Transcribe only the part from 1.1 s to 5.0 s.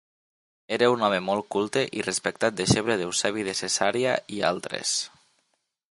molt culte i respectat deixeble d'Eusebi de Cesarea i altres.